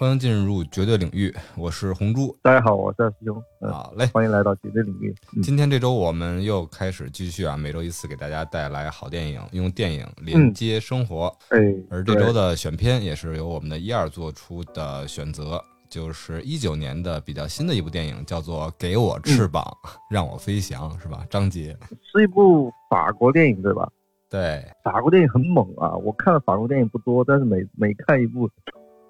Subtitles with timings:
[0.00, 2.34] 欢迎进入绝对领域，我是红猪。
[2.40, 3.36] 大家好，我是二师兄。
[3.60, 5.14] 嗯，好嘞，欢迎来到绝对领域。
[5.36, 11.26] 嗯今天这周我们又开始继续啊，每周一次给大家带来好电影，用电影连接生活。
[11.50, 11.58] 哎，
[11.90, 19.62] 而这周的选片也是由我们的一二做出的选择，就是一九年的比较新的一部电影，叫做《给我翅膀，
[20.10, 21.26] 让我飞翔》，是吧？
[21.28, 21.76] 张杰。
[22.10, 23.86] 是一部法国电影对吧？
[24.30, 25.94] 对，法国电影很猛啊！
[25.94, 28.48] 我看的法国电影不多，但是每每看一部，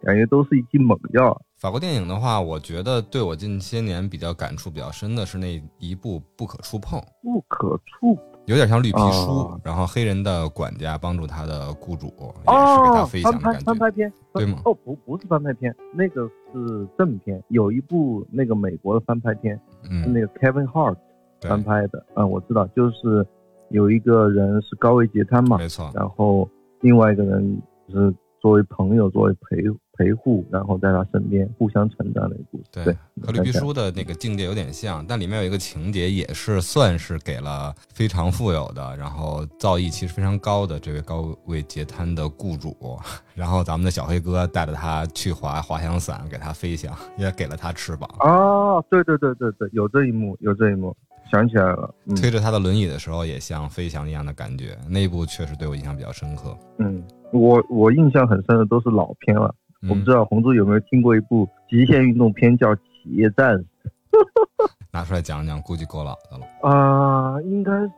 [0.03, 1.41] 感觉都是一剂猛药。
[1.59, 13.65] 法国电影的话，我觉得对我近些年比较感触比较深的是那一部《不可触碰》，不可触有点像绿皮书，哦然后黑人的管家帮助他的雇主，也是给他哦飞，翔翻拍的感觉。
[13.67, 17.43] 翻拍片对吗哦，不不是翻拍片，那个是正片。
[17.49, 20.97] 有一部那个美国的翻拍片，是嗯，那个 Kevin Hart，
[21.43, 22.05] 翻拍的。
[22.15, 23.25] 嗯，我知道，就是
[23.69, 26.49] 有一个人是高位截瘫嘛，没错，然后
[26.81, 29.63] 另外一个人是作为朋友，作为陪
[30.01, 32.65] 陪护，然后在他身边互相成长的一个故事。
[32.73, 42.75] 对对，和绿皮书的那个境界有点像，但里面有一个情节也是算是给了非常富有的，然后造诣其实非常高的这位高位截瘫的雇主，
[43.37, 48.09] 然后咱们的小黑哥带着他去滑滑翔伞，给他飞翔，也给了他翅膀。
[48.21, 50.97] 哦，对对对对对，有这一幕，有这一幕，
[51.31, 51.95] 想起来了。
[52.07, 56.57] 嗯推着他的轮椅的时候，也像飞翔一样的感觉，那一部确实对我印象比较深刻。
[56.79, 59.55] 嗯，我我印象很深的都是老片了。
[59.89, 60.05] 我不嗯。
[60.05, 63.57] 知，道红猪有没有听过一部极限运动片叫《企业战。
[63.59, 63.65] 士
[64.93, 67.91] 拿出来讲讲，估计够老的了。》啊、应该是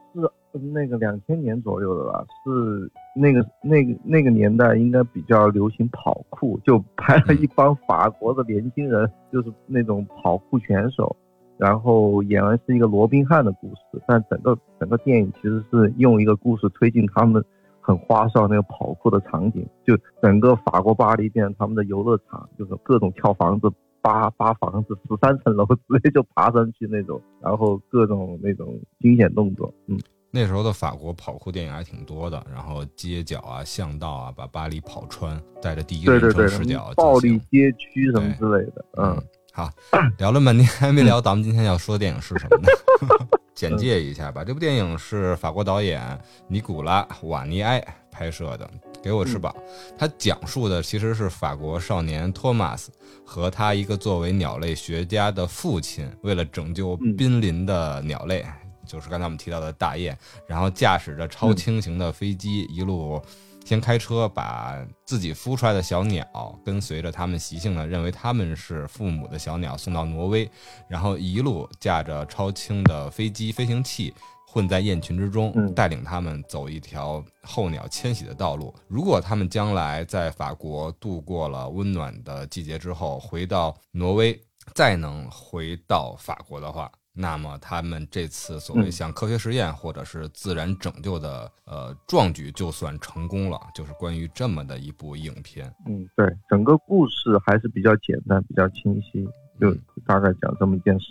[0.74, 11.16] 那个两千年左右的吧，是那个那个那个年代应该比较流行跑酷，就拍了一帮法国的年轻人，就是那种跑酷选手，
[11.56, 17.42] 然后演完是一个罗宾汉的故事，但整个整个电影其实是用一个故事推进他们
[17.82, 23.70] 很花哨那个跑酷的场景，就整个法国巴黎变成他们的游乐场，就是各种跳房子。
[24.04, 29.96] 扒扒房子，十三层楼 直接就爬上去那种，然后各种那种惊险动作，嗯，
[30.32, 39.16] 那时候的法国跑酷电影还挺多的，然后街角啊、巷道啊，把巴黎跑穿，带着第一人对对对称视角，暴力街区什么之类的，嗯，
[39.54, 39.70] 好，
[40.16, 42.68] 聊了半天还没聊咱们今天要说的电影是什么呢？
[43.54, 46.18] 简介一下吧，这部电影是法国导演
[46.48, 48.64] 尼古拉瓦尼埃拍摄的，
[49.02, 49.54] 《给我翅膀》。
[49.98, 52.90] 它讲述的其实是法国少年托马斯
[53.26, 58.44] 和他一个作为鸟类学家的父亲，为了拯救嗯濒临的鸟类，
[58.86, 63.20] 就是刚才我们提到的大雁，然后驾驶着超轻型的飞机一路。
[63.64, 66.26] 先开车把自己孵出来的小鸟，
[66.64, 70.50] 跟随着他们习性呢认为他们是父母的小鸟送到挪威，
[70.88, 74.12] 然后一路驾着超轻的飞机飞行器
[74.48, 78.74] 混在雁群之中，嗯带领他们走一条候鸟迁徙的道路。
[78.88, 84.38] 如果他们将来在法国度过了温暖的季节之后，回到挪威，
[84.74, 95.72] 再能回到法国的话，那么他们这次所谓嗯像科学实验或者是自然拯救的呃壮举就算成功了，就是关于这么的一部影片。
[95.86, 99.24] 嗯，对，整个故事还是比较简单，比较清晰，
[99.60, 101.08] 就嗯大概讲这么一件事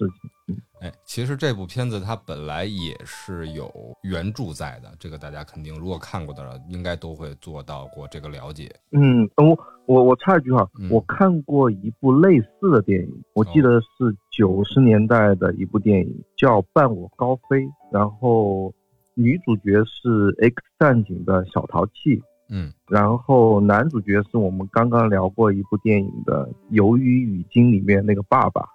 [0.47, 0.59] 情。
[0.81, 3.71] 哎，其实这部片子它本来也是有
[4.01, 8.67] 原著在的，这个大家肯定如果看过的，应该都会做到过这个了解。
[8.91, 9.55] 嗯，我
[9.85, 13.87] 我我插一句哈，嗯我看过一部类似的电影，我记得是
[14.31, 17.57] 九十年代的一部电影，叫《伴我高飞》，
[17.91, 18.73] 然后
[19.13, 22.19] 女主角是 X 战警的小淘气，
[22.49, 28.65] 嗯然后男主角是我们刚刚聊过一部电影的《鱿鱼语经》里面那个爸爸，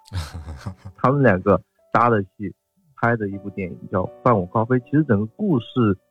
[0.95, 1.61] 他们两个
[1.97, 2.53] 搭的戏
[2.95, 4.75] 拍的一部电影叫《伴我高飞》。
[4.85, 5.65] 其实整个故事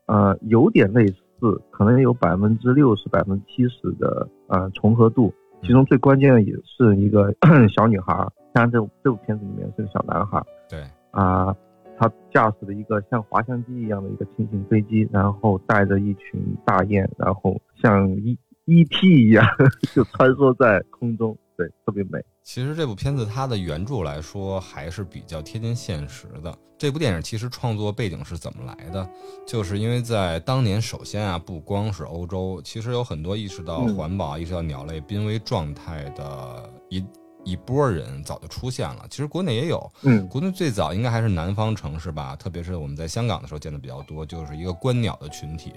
[0.06, 5.32] 呃有点类似，可能有百分之六十、百分之七十的呃重合度。
[5.62, 7.32] 其中最关键的也是一个
[7.72, 8.12] 小女孩，
[8.52, 10.82] 当然这部这部片子里面是个小男孩，对，
[11.12, 11.54] 啊、
[11.96, 19.46] 他驾驶了一个像滑翔机一样的一个轻型飞机，然后带着一群大雁，然后像 E E T 一样
[19.94, 22.18] 就穿梭在空中，对，特别美。
[22.42, 26.56] 其实这部片子它的原著来说还是比较贴近现实的。
[26.78, 29.08] 这部电影其实创作背景是怎么来的？
[29.46, 37.02] 就是因为在当年，首先啊，不光是欧洲，其实有很多意识到嗯环保、意识到鸟类濒危状态的一
[37.44, 39.06] 一波人早就出现了。
[39.08, 45.72] 其实国内也有，嗯国内最早应该还是南方城市吧，特别是我们在香港的时候见的比较多，就是一个观鸟的群体。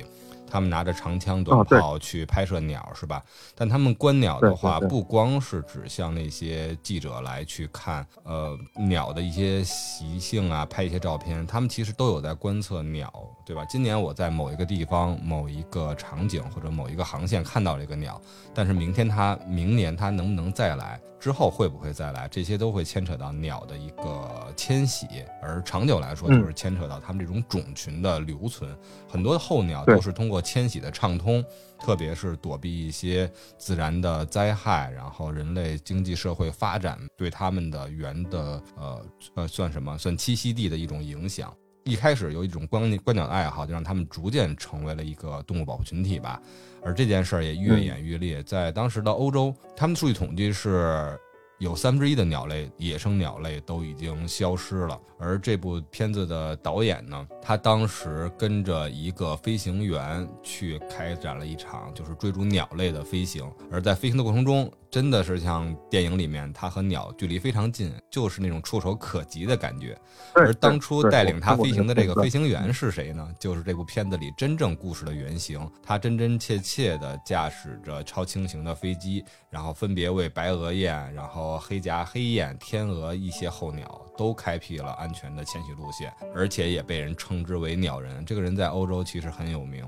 [0.50, 3.24] 他们拿着长枪短炮去拍摄鸟，是吧？
[3.56, 13.12] 但他们观鸟的话，不光是指向那些记者来去看，呃，鸟的一些习性啊，拍一些照片，他们其实都有在观测鸟，
[13.50, 13.66] 对吧？
[13.66, 18.22] 今年我在某一个地方、某一个场景或者某一个航线看到这个鸟，
[18.54, 25.08] 但是明天它、明年它能不能再来，之后会不会再来，这些都会牵扯到鸟的一个迁徙，
[25.42, 28.70] 而长久来说，嗯就是牵扯到它们这种种群的留存。
[29.08, 31.44] 很多的候鸟都是通过迁徙的畅通，
[31.80, 41.52] 特别是躲避一些自然的灾害，然后人类经济社会发展对它们的原的呃呃算什么算栖息地的一种影响。
[41.90, 46.40] 一开始有一种观观鸟的爱好，就让他们逐渐成为了一个动物保护群体吧。
[46.84, 51.20] 而这件事儿也越演越烈，在当时的欧洲，他们数据统计是
[51.58, 54.98] 有三分之一的鸟类，野生鸟类都已经消失了。
[55.18, 69.96] 而这部片子的导演呢，他当时跟着一个飞行员去开展了一场就是追逐鸟类的飞行，而在飞行的过程中，真的是像电影里面，它和鸟距离非常近，就是那种触手可及的感觉。
[70.34, 73.28] 而当初带领它飞行的这个飞行员是谁呢？
[73.40, 75.70] 就是这部片子里真正故事的原型。
[75.84, 88.26] 他真真切切地驾驶着超轻型的飞机，然后分别为白额雁、然后黑颊黑雁、天鹅一些候鸟都开辟了安全的迁徙路线，而且也被人称之为鸟人。
[88.26, 89.86] 这个人在欧洲其实很有名。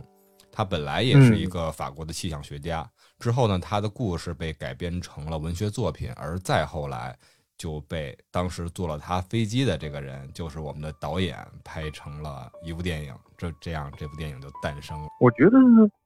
[0.54, 2.86] 他本来也是一个法国的气象学家，
[3.22, 7.16] 之后呢，他的故事被改编成了文学作品，而再后来
[7.56, 13.14] 就被当时坐了他飞机的这个人，就是我们的导演，拍成了一部电影。
[13.38, 15.08] 这这样，这部电影就诞生了。
[15.20, 15.58] 我觉得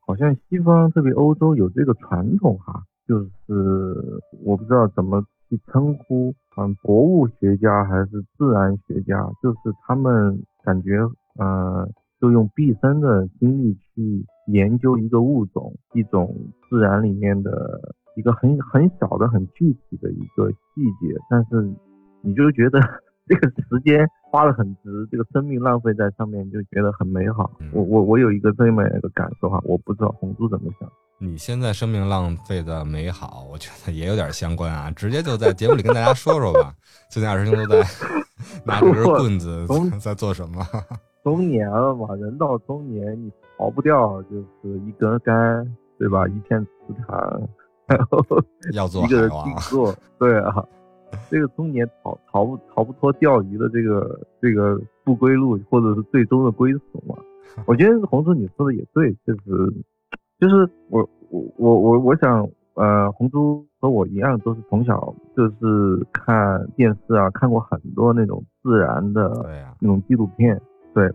[0.05, 10.99] 好像西方，特别欧洲有这个传统哈，就是我不知道怎么去称呼，嗯，博物学家还是自然学家，就是他们感觉，
[11.37, 11.87] 呃，
[12.19, 16.35] 就用毕生的精力去研究一个物种，一种
[16.69, 21.69] 自然里面的一个很很小的、很具体的一个细节，但是
[22.21, 22.79] 你就觉得
[23.27, 27.51] 这个时间花的很值，这个生命浪费在上面，就觉得很美好。
[27.59, 30.89] 嗯我我我有一个这么一个感受哈，我不知道红猪怎么想。
[31.17, 34.91] 你现在生命浪费的美好，我觉得也有点相关啊。
[34.91, 36.73] 直接就在节目里跟大家说说吧。
[37.09, 37.87] 最近二师兄都在
[38.65, 39.65] 拿着根棍子
[39.99, 40.65] 在做什么？
[41.25, 45.67] 中年了嘛，人到中年，你逃不掉，就是一根杆，
[45.97, 46.27] 对吧？
[46.27, 47.41] 一片池塘，
[47.87, 48.23] 然后
[48.73, 49.55] 要做一个人静。
[49.71, 50.63] 坐，对啊，
[51.31, 57.15] 这个中年逃逃不逃不脱钓鱼的这个这个不归路，或者是最终的归宿嘛。
[57.65, 59.73] 我觉得红叔你说的也对，就是
[60.39, 69.31] 就是我我我我我想，呃，红叔和我一样，都是从小就是看电视啊，看过很多那种自然的
[69.79, 70.61] 那种纪录片，对，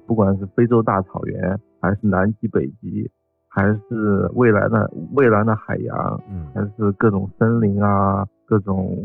[0.07, 3.11] 不管是非洲大草原，还是南极、北极，
[3.49, 8.97] 还是蔚蓝的蔚蓝的海洋，嗯还是各种森林啊，各种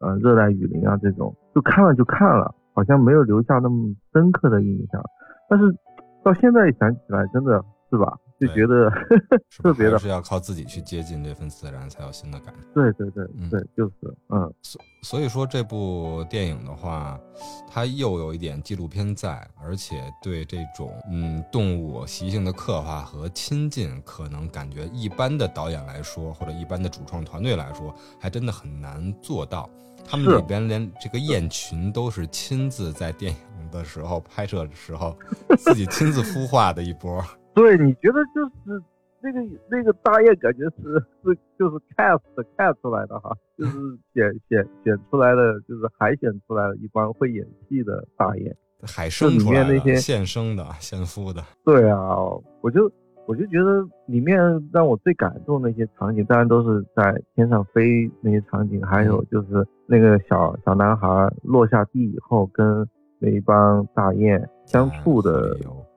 [0.00, 5.02] 呃热带雨林啊，这种就看了就看了，好像没有留下那么深刻的印象。
[5.48, 5.64] 但是
[6.22, 8.90] 到现在想起来，真的是吧，就觉得
[9.62, 12.74] 特别的是要靠自己去接近这份自然，才有新的感受。
[12.74, 13.92] 对对对嗯对，就是
[14.28, 17.18] 嗯所所以说这部电影的话，
[17.70, 29.70] 它又有一点纪录片在，而且对这种嗯动物习性的刻画和亲近，可能感觉一般的导演来说，或者一般的主创团队来说，还真的很难做到。
[30.06, 35.16] 他们里边连这个雁群都是亲自在电影的时候拍摄的时候，
[35.56, 37.24] 自己亲自孵化的一波。
[37.54, 38.82] 对，你觉得就是
[39.20, 42.20] 那个那个大雁，感觉是是就是 cast
[42.56, 43.72] cast 出来的哈，就是
[44.12, 48.54] 选选选出来的，就是海选出来的一帮会演戏的大雁。
[48.82, 52.16] 海生出来的，里面那些现生的、现孵的，对啊，
[52.60, 52.90] 我就
[53.26, 54.36] 我就觉得里面
[54.70, 62.86] 让我最感动的那些场景，当然都是在天上飞那些场景，还有就是那个小小男孩落下地以后跟
[63.18, 65.56] 那一帮大雁相处的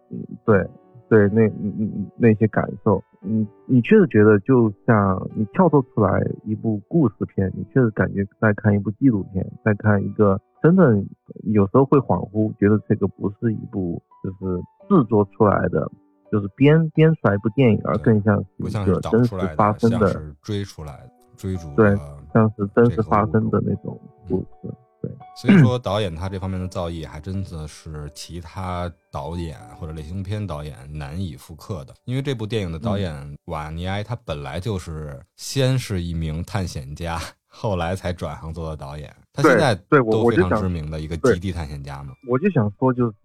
[0.09, 0.65] 嗯，对，
[1.09, 11.07] 对，那嗯嗯嗯那些感受，你，你确实觉得就像你跳脱出来一部故事片，你确实感觉在看一部纪录片，在看一个真正
[11.43, 15.89] 有时候会恍惚，觉得这个不是一部就是制作出来的，
[16.31, 21.95] 就是编编出来一部电影，而更像是一个真实发生的，追出来的，追逐对
[22.33, 23.97] 像是真实发生的那种
[24.27, 24.73] 故事。
[25.07, 31.93] 对， 所以说，导演他这方面的造诣还真的是其他导演或者类型片导演难以复刻的。
[32.05, 39.13] 因为这部电影的导演瓦尼埃，他本来就是先是一名探险家， 后来才转行做的导演。
[39.33, 42.11] 他现在对我都非常知名的一个极地探险家嘛。
[42.27, 43.15] 我就想说，就是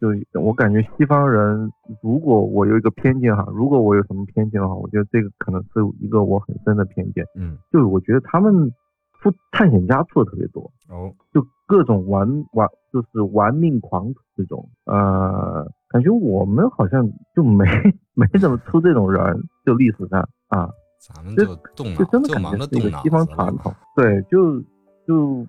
[0.00, 1.70] 就我感觉西方人，
[2.02, 8.72] 如果我有一个偏见哈，如果我有什么偏见的话，我觉得这个可能是一个我很深的偏见，嗯，就是我觉得他们
[9.20, 17.64] 出探险家出的特别多，哦，就各种玩玩就是玩命狂这种，呃，感觉我们好像就没
[18.14, 20.68] 没怎么出这种人，就历史上啊，
[21.00, 24.60] 这咱们就动脑就，真的感觉是一个西方传统，对，就
[25.06, 25.46] 就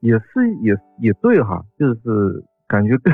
[0.00, 3.12] 也是也也对哈，就是感觉跟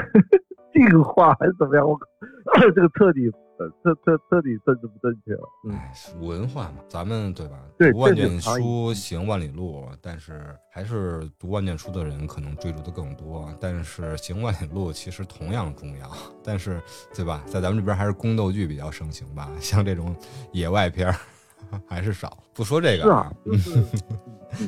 [0.72, 2.06] 这个话还是怎么样，我靠，
[2.74, 7.58] 这个彻底呃彻彻彻底政治不正确了，嗯，哎，文化嘛，咱们对吧？
[7.78, 13.52] 对读万卷书，行万里路，但是还是读万卷书的人可能追逐的更多。
[13.60, 16.10] 但是行万里路其实同样重要，
[16.42, 16.80] 但是
[17.14, 17.42] 对吧？
[17.46, 20.14] 在咱们这边还是宫斗剧比较盛行吧，像这种
[20.52, 21.14] 野外片儿
[21.86, 22.38] 还是少。
[22.54, 23.82] 不说这个，是啊， 就是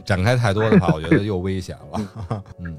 [0.04, 2.42] 展开太多的话，我觉得又危险了。
[2.58, 2.76] 嗯，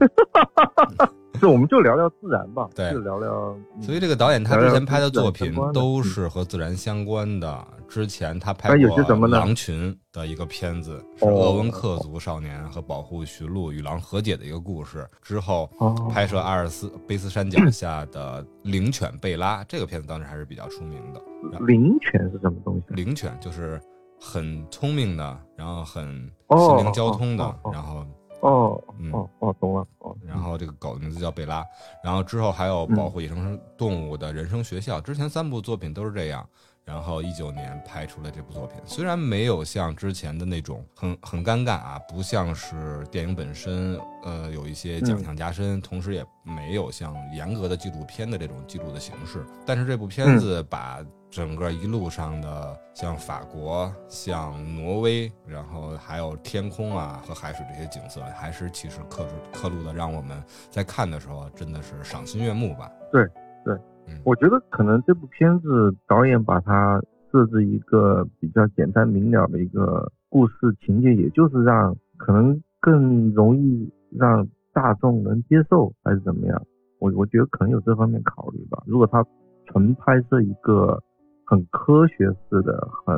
[1.41, 7.67] 就我们就聊聊自然吧，对就聊聊，嗯所以这个导演他之前拍的作品都是和自然相关的。
[7.89, 8.77] 之前他拍过
[9.27, 15.07] 《狼群》的一个片子，是哦鄂温克族少年和保护驯鹿与狼和解的一个故事。
[15.21, 21.21] 之后哦拍摄阿尔斯卑斯山脚下的灵犬贝拉，这个片子当时还是比较出名的。
[21.67, 22.95] 灵犬是什么东西？
[22.95, 23.79] 灵犬就是
[24.25, 28.05] 很聪明的，然后很哦心灵交通的然后
[28.39, 31.65] 哦嗯哦哦，懂了，哦，然后这个狗的名字叫贝拉，
[32.01, 36.47] 然后之后还有保护野生动物的人生学校，之前三部作品都是这样。
[36.85, 49.45] 然后一九年拍出了这部作品，虽然没有像之前的那种很很尴尬啊，不像是电影本身，呃，有一些奖项加深，同时也没有像严格的纪录片的这种记录的形式。
[49.65, 50.99] 但是这部片子把
[51.33, 60.37] 整个一路上的像法国、像挪威，然后还有天空啊和海水这些景色，还是其实刻出刻录的，让我们
[60.69, 62.87] 在看的时候真的是赏心悦目吧。
[63.11, 63.27] 对
[63.65, 63.75] 对
[64.23, 70.53] 我觉得可能这部片子导演把它设置一个比较简单明了的一个故事
[70.85, 76.63] 情节，也就是让可能更容易让大众能接受，还是怎么样？
[76.99, 78.83] 我我觉得可能有这方面考虑吧。
[78.85, 79.25] 如果他
[79.65, 81.01] 纯拍摄一个
[81.45, 83.15] 很科学式的、很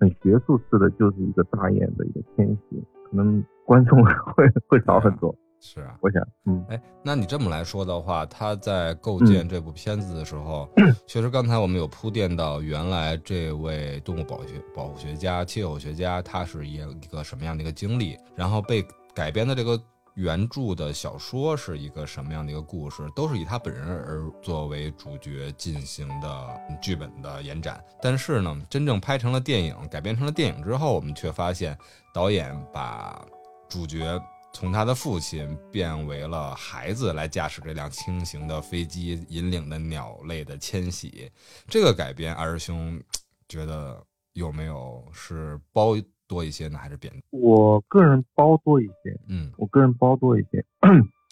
[0.00, 4.02] 很学术式的，就是一个大雁的一个迁徙，可能观众
[4.34, 5.34] 会会少很多。
[5.60, 10.68] 是啊，我想，嗯，哎，那你这么来说的话，他在构建这部片子的时候，
[11.04, 19.76] 确实刚才我们有铺垫到，原来这位动物保学保护学家、气候学家，他是一一个什么样的一个经历，然后被改编的这个
[20.18, 27.82] 原著的小说是一个什么样的一个故事，都是以他本人而作为主角进行的剧本的延展。
[28.02, 31.78] 但是呢，真正拍成了电影，改编成了电影之后，我们却发现
[32.12, 33.24] 导演把
[33.68, 34.20] 主角。
[34.54, 41.30] 从他的父亲变为了孩子来驾驶这辆轻型的飞机，引领的鸟类的迁徙。
[41.68, 43.00] 这个改编，二师兄
[43.46, 45.94] 觉得有没有是包
[46.28, 47.10] 多一些呢，还是扁？
[47.30, 49.50] 我个人包多一些，嗯。
[49.56, 50.64] 我个人包多一些，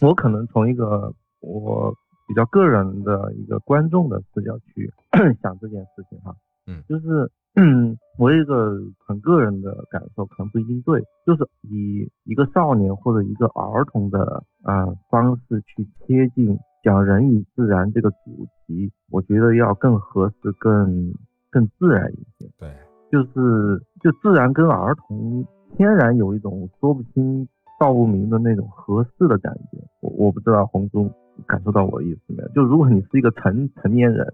[0.02, 1.94] 我可能从一个我
[2.26, 4.90] 比较个人的一个观众的视角去
[5.42, 6.34] 想这件事情哈，
[6.66, 6.82] 嗯。
[6.88, 21.14] 就是嗯， 我有一个很个人的感受，可能不一定对，就是以一个少年或者一个儿童的呃方式去贴近讲人与自然这个主题，我觉得要更合适、更
[21.50, 22.50] 更自然一些。
[22.58, 22.74] 对，
[23.10, 25.46] 就是就自然跟儿童
[25.76, 27.46] 天然有一种说不清
[27.78, 29.78] 道不明的那种合适的感觉。
[30.00, 31.10] 我我不知道红猪
[31.46, 32.48] 感受到我的意思没有？
[32.50, 34.32] 就如果你是一个成成年人，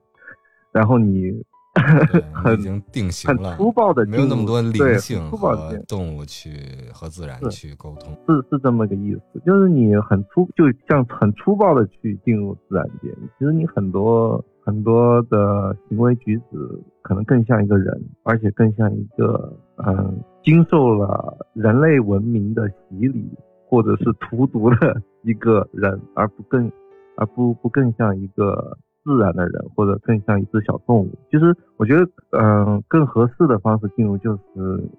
[0.72, 1.32] 然后你
[2.32, 5.56] 很已经定型了很，粗暴的没有那么多灵性和
[5.88, 6.50] 动物去
[6.92, 8.14] 和自然去沟通。
[8.26, 16.56] 是是这么个意思，就是你很粗，就像很粗暴的去进入自然界，其实你很多很多的行为举止
[17.02, 19.52] 可能更像一个人，而且更像一个
[19.84, 23.28] 嗯，经受了人类文明的洗礼
[23.66, 26.70] 或者是荼毒的一个人，而不更
[27.16, 31.10] 而不不更像一个自然的人，或者更像一只小动物。
[31.30, 34.40] 其实我觉得，嗯、更合适的方式进入就是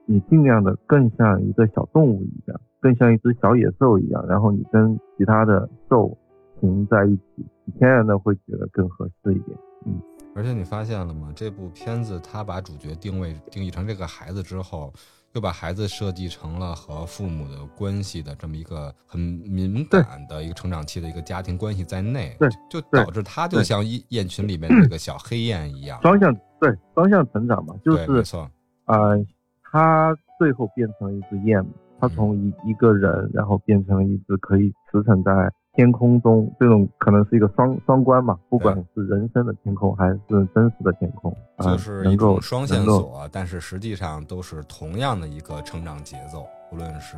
[0.06, 6.18] 你尽量的更像一个小动物一样，更像一只小野兽一样，然后你跟其他的兽
[6.60, 7.46] 行在一起，
[7.80, 9.58] 天然的会觉得更合适一点。
[9.86, 10.02] 嗯。
[10.36, 11.32] 而且你发现了吗？
[11.36, 14.92] 这部片子它把主角定位定义成这个孩子之后，
[15.34, 28.50] 又把孩子设计成了和父母的关系的这么一个很敏感的一个成长期的一个家庭关系在内，对就导致他就像雁雁群里面那个小黑雁一样，双向对双向成长嘛，就对，没是错，
[28.86, 29.24] 呃，
[29.72, 31.64] 他最后变成了一只雁，
[32.00, 35.32] 他从一一个人，然后变成一只可以驰骋在
[35.76, 47.18] 天空中，这种可能是一个双双关嘛，不管是人生的天空还是真实的天空，啊就是一种双线索，但是实际上都是同样的一个成长节奏，无论是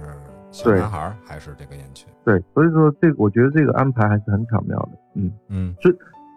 [0.51, 2.07] 小男孩儿还是这个燕群。
[2.23, 5.31] 对，所以说这个我觉得这个安排还是很巧妙的，嗯。
[5.49, 5.75] 嗯，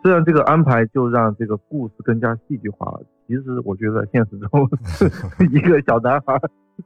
[0.02, 4.68] 虽然这个安排就让这个故事更加戏剧化了，其实我觉得现实中
[5.52, 6.40] 一个小男孩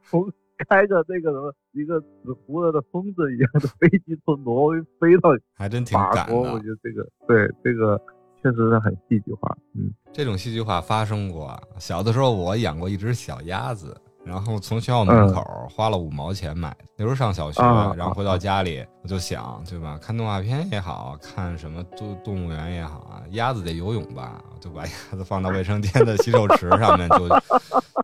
[0.05, 0.31] 从
[0.69, 6.59] 开着那个什么一个纸糊了的疯子一样的飞机从挪威飞到还真挺赶法国，我。
[6.61, 8.01] 觉得这个对这个
[8.43, 11.63] 确实是很戏剧化，嗯这种戏剧化发生过啊。
[11.79, 16.85] 小的时候我养过一只小鸭子，然后从学校门口花了五毛钱买的。
[16.97, 19.99] 那时候上小学，啊然后回到家里我就想，对吧？
[20.01, 27.29] 看动画片也好看什么动动物园也好啊，鸭子得游泳吧，就把鸭子放到卫生间的洗手池上面，就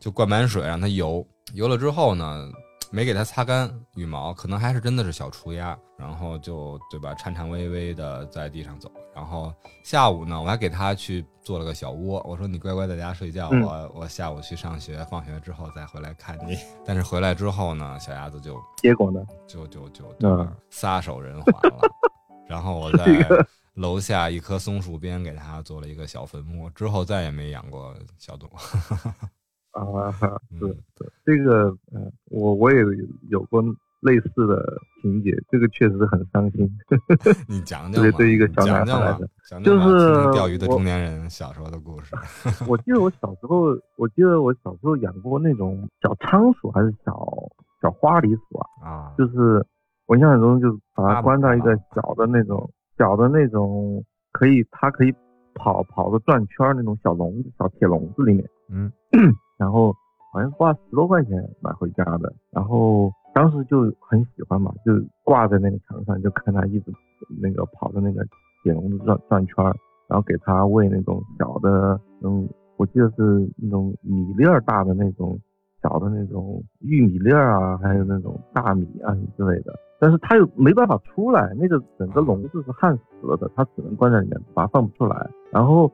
[0.00, 1.25] 就灌满水让它游。
[1.54, 2.48] 游了之后呢，
[2.90, 8.90] 没给它擦干羽毛，可能还是真的是小雏鸭，然后就对吧，颤颤巍巍的在地上走。
[9.14, 9.52] 然后
[9.85, 16.57] 下午呢，我还给它去做了个小窝，我说你乖乖在家睡觉，嗯我我下午去上学，放学之后再回来看你。
[16.85, 21.80] 但是回来之后呢，小鸭子就结果呢，就就就嗯撒手人寰了。
[22.49, 23.28] 然后我在
[23.75, 28.52] 楼下一棵松树边给它做了一个小坟墓，之后再也没养过小动物。
[29.87, 32.88] 啊，是嗯是这个，嗯，我我也有
[33.30, 33.62] 有过
[34.00, 36.68] 类似的情节，这个确实很伤心。
[37.49, 42.14] 你讲讲特别嘛，对一个小男孩来说，讲讲嘛就是钓鱼的中年人小时候的故事。
[42.68, 47.12] 我记得我小时候，我记得我小时候养过那种小仓鼠还是小
[47.82, 49.64] 小花狸鼠啊，啊，就是
[50.06, 55.12] 我印象中就是把它关到一个啊小的那种小的那种可以它可以
[55.54, 58.92] 跑跑的转圈那种小笼子小铁笼子里面，嗯，
[59.58, 59.94] 然后
[60.32, 64.92] 好像花十多块钱买回家的，然后当时就很喜欢嘛，就
[65.24, 66.92] 挂在那个墙上，就看它一直
[67.40, 68.24] 那个跑的那个
[68.62, 69.74] 铁笼子转转圈儿，
[70.08, 75.38] 然后给它喂那种小的，嗯，我记得是那种米粒儿大的那种
[75.82, 79.74] 小的那种玉米粒儿啊，还有那种大米啊之类的。
[80.00, 85.28] 但是它又没办法出来，那个整个笼子是焊死了的，它只能关在里面，把它放不出来。
[85.50, 85.92] 然后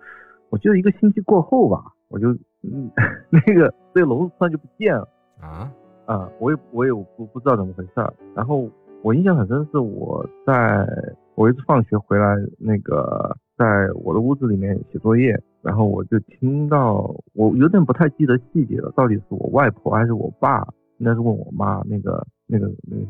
[0.50, 2.28] 我记得一个星期过后吧，我就
[2.73, 2.90] 嗯，
[3.30, 5.09] 那个那个笼子突然就不见了。
[5.40, 5.71] 啊，
[6.07, 8.12] 啊，我也我也不不知道怎么回事儿。
[8.35, 8.68] 然后
[9.03, 10.87] 我印象很深，是我在
[11.35, 13.64] 我一次放学回来，那个在
[14.03, 20.66] 我的屋子里面写作业，然后我就听到，我有点不太记得细节了，到底是我外婆还是我爸，
[20.98, 23.05] 应该是问我妈那个那个那个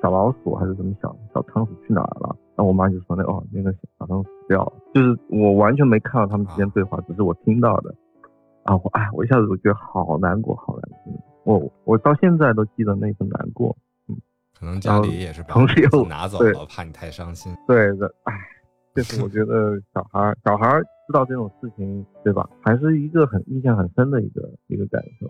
[0.00, 2.34] 小老鼠还是什么小小仓鼠去哪儿了？
[2.56, 7.94] 然后我妈就说那哦那个小仓鼠死掉了，就是我完全没看到他们之间对话，只是我听到的。
[8.64, 11.12] 啊，我哎，我一下子我觉得好难过，好难过。
[11.12, 13.76] 嗯我我到现在都记得那份难过。
[14.08, 14.16] 嗯
[14.58, 17.54] 可能家里也是把同时又拿走了，怕你太伤心。
[17.66, 18.32] 对的，哎，
[18.94, 22.48] 就是我觉 得小孩儿小孩儿知道这种事情，对吧？
[22.62, 25.26] 还是一个很印象很深的一个一个感受。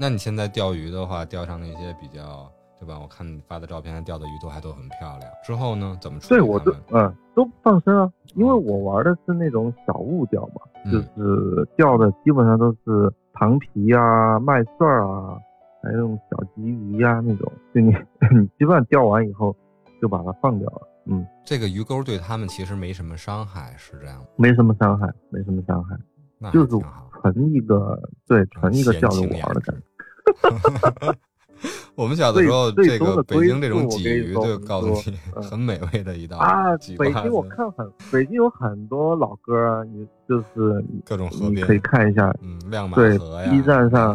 [0.00, 2.98] 那你现在钓鱼的话，钓上那些比较，对吧？
[2.98, 5.30] 我看你发的照片，钓的鱼都还都很漂亮。
[5.44, 6.72] 之后呢，怎么处理对，我都？
[6.92, 15.38] 嗯都放生啊，因为我玩的是那种小物钓嘛，就嗯是钓的基本上都是糖皮啊、麦穗儿啊，
[15.82, 17.90] 还有那种小鲫鱼呀、那种，就你
[18.36, 19.54] 你基本上钓完以后
[20.02, 24.26] 就把它放掉了，嗯，这个鱼钩对他们其实没什么伤害，是这样吗？
[24.36, 25.96] 没什么伤害，没什么伤害，
[26.38, 26.84] 那就是。
[27.22, 31.18] 纯一个对纯一个钓着情雅致玩的感觉。
[31.94, 44.14] 我们小的时候，这个北京这种鲫鱼就告诉你，嗯很美味的一 道啊北京我看很，北京有很多老歌儿，你就是各种河边你可以看一下，嗯，亮马河呀 B 站上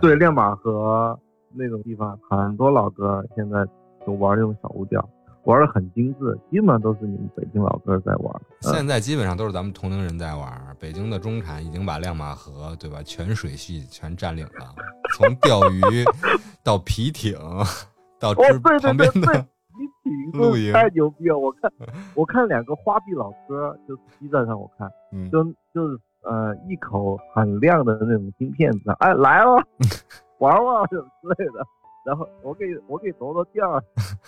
[0.00, 1.18] 对，亮马河
[1.54, 3.64] 那种地方，很多老歌现在
[4.06, 5.00] 都玩这种小物钓，
[5.44, 8.42] 玩的很精致，基本上都是你们北京老哥在玩。
[8.62, 10.76] 嗯现在基本上都是咱们同龄人在玩。
[10.78, 13.02] 北京的中产已经把亮马河，对吧？
[13.02, 14.74] 全水系全占领了，
[15.16, 15.80] 从钓鱼
[16.62, 17.36] 到皮艇，
[18.20, 19.46] 到旁边的，
[20.32, 21.36] 露营太牛逼了！
[21.36, 21.72] 我看
[22.14, 29.56] 我看两个花臂老哥，就是 B 站上我看，嗯，就就是呃一口很亮的那种金片子，哎来了，
[30.38, 31.66] 玩玩什么之类的。
[32.04, 33.82] 然后我给我给挪挪地儿，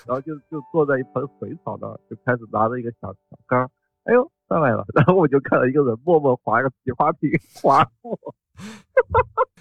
[0.06, 3.70] 然后就就坐在一盆水草那儿，就开始拿着一个小小竿儿，
[4.04, 8.18] 哎呦上来了， 然后我就看到一个人默默划个皮划艇划过，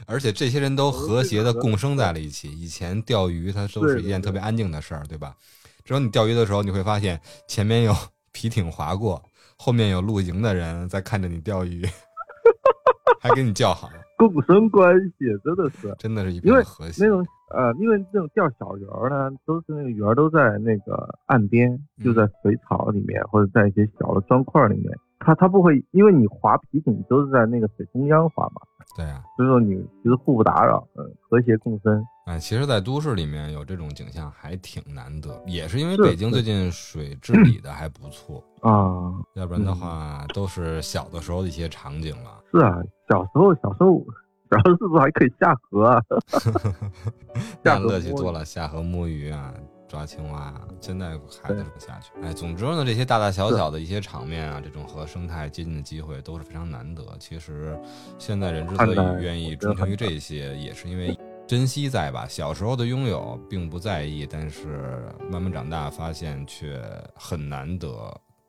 [0.06, 2.52] 而且这些人都和谐的共生在 了一起。
[2.52, 5.36] 以前钓鱼它都是一件特别安静的事儿，对吧？
[5.84, 7.94] 只有你钓鱼的时候，你会发现前面有
[8.32, 9.22] 皮艇划过，
[9.58, 11.86] 后面有露营的人在看着你钓鱼，
[13.20, 13.90] 还给你叫好，
[14.30, 15.94] 共生关系真的是。
[16.00, 17.10] 真的是一因为片和谐那。
[17.12, 24.92] 种呃，因为这种钓小鱼儿呢，都是那个鱼儿都在那个岸边，就在水草里面，或者在一些小的砖块里面。
[25.26, 28.62] 它它不会，因为你划皮艇都是在那个水中央划嘛，
[28.96, 32.04] 对啊，所以说你其实互不打扰，嗯，和谐共生。
[32.26, 42.40] 哎，其实，在都市里面有这种景象还挺难得，也是因为北京最近水治理的还不错， 啊，要不然的话都是小的时候的一些场景了。
[42.52, 42.78] 是啊，
[43.10, 44.02] 小时候小时候
[44.50, 46.02] 小时候是不是还可以下河啊？
[47.64, 49.54] 下河让乐趣摸鱼多了，下河摸鱼啊，
[49.94, 52.12] 抓青蛙啊，现在孩子是不下去。
[52.24, 57.04] 哎，总之呢，这些大大小小的一些场面啊，这种和生态接近的机会都是非常难得。
[57.20, 57.80] 其实，
[58.18, 62.26] 现在人之所以愿意钟情于这些，也是因为珍惜在吧。
[62.28, 66.82] 小时候的拥有并不在意，但是慢慢长大发现却
[67.14, 67.90] 很难得。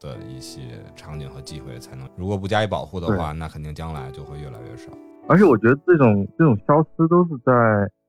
[0.01, 0.61] 的一些
[0.95, 4.91] 场景和机会才能，如果不加以保护的话，那肯定将来就会越来越少。
[5.27, 7.53] 而且我觉得这种这种消失都是在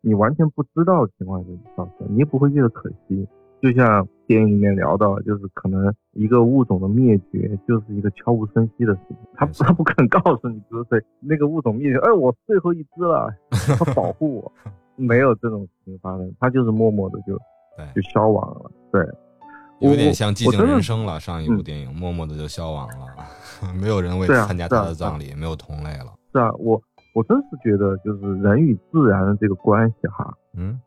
[0.06, 3.28] 你完全不知道的情况下消失，你也不会觉得可惜。
[3.60, 14.52] 就像电影里面聊到，就是可能一个物种的灭绝就是一个悄无声息的事情，他他不肯告诉你，比如说那个物种灭绝，哎，我最后一只了，他保护我，
[14.96, 17.36] 没有这种事情发生，他就是默默的就
[17.76, 18.70] 对就消亡了。
[18.92, 19.04] 对，
[19.80, 23.08] 有点像《寂静人生》了，上一部嗯电影默默的就消亡了，
[23.74, 26.14] 没有人为参加他的葬礼，没有同类了。
[26.32, 26.80] 是啊，我
[27.16, 30.78] 我真是觉得就是人与自然的这个关系哈，嗯，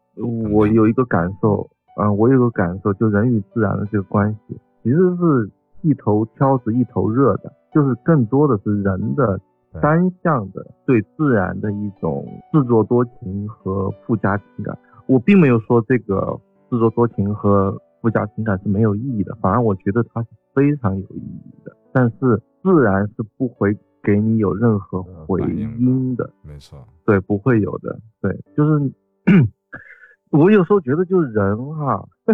[0.53, 1.67] 我有一个感受，
[1.99, 9.41] 嗯、我有个感受，就人与自然的这个关系，其实是一头挑子一头热的，就是更多的是人的
[9.81, 14.77] 单向的对自然的一种自作多情和附加情感。
[15.07, 16.39] 我并没有说这个
[16.69, 21.75] 自作多情和附加情感是没有意义的，反而我觉得它是非常有意义的。
[21.91, 23.75] 但是自然是不会
[24.09, 28.01] 给你有任何回音的，没错，对，不会有的。
[28.23, 28.91] 对，就是
[30.33, 32.03] 我有时候觉得，就是人哈，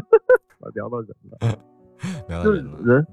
[0.60, 1.38] 我聊到人了，
[1.98, 3.06] 就是聊到人了，人，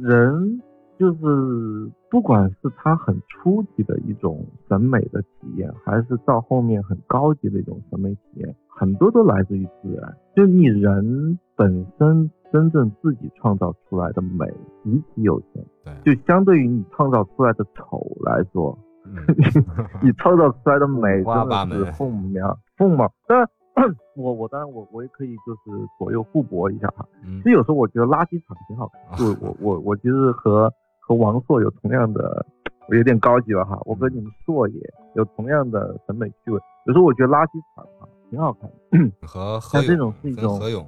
[0.00, 0.62] 人
[0.96, 10.16] 就是不管是他很初级的一种审美的体验，还是到后面很高级的一种审美体验，很多都来自于自然。
[10.36, 14.46] 就你人本身真正自己创造出来的美
[14.82, 19.12] 极其有限，对，就相对于你创造出来的丑来说，嗯
[20.02, 23.12] 你创造出来的美五花真的是凤毛凤毛。
[23.28, 27.06] 当然，我我当然我我也可以就是左右互搏一下哈。
[27.22, 32.46] 嗯其实有时候我觉得垃圾场挺好看，就我 我我其实和和王朔有同样的，
[32.88, 33.78] 我有点高级了哈。
[33.84, 34.80] 我跟你们朔也
[35.14, 36.58] 有同样的审美趣味。
[36.86, 39.26] 有时候我觉得垃圾场哈挺好看的。
[39.26, 40.86] 和何勇像这种是一种跟何勇，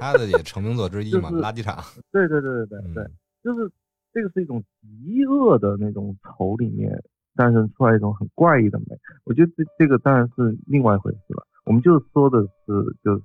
[0.00, 1.82] 他的也成名作之一嘛，就是垃圾场。
[2.12, 3.10] 对对对对对对，嗯
[3.42, 3.70] 就是
[4.12, 6.92] 这个是一种极恶的那种丑里面
[7.34, 8.86] 诞生出来一种很怪异的美。
[9.24, 11.46] 我觉得这这个当然是另外一回事了。
[11.64, 13.24] 我们就说的是就是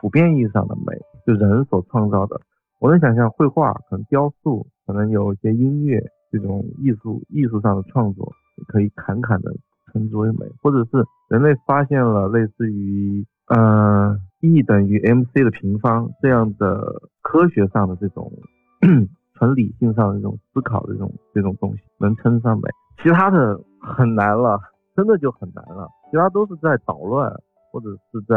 [0.00, 2.40] 普遍意义上的美，就人所创造的。
[2.80, 6.00] 我能想象绘画、可能雕塑、可能有一些音乐
[6.32, 8.32] 这种艺术艺术上的创作，
[8.66, 9.52] 可以侃侃的
[9.92, 18.32] 称之为美，或者是人类发现了类似于呃 E 等于 mc 的平方这样的科学上的这种
[19.34, 22.68] 纯理性上的这种思考的这种这种东西，能称上美。
[23.02, 24.58] 其他的很难了，
[24.96, 25.88] 真的就很难了。
[26.10, 27.32] 其他都是在捣乱，
[27.70, 28.36] 或者是在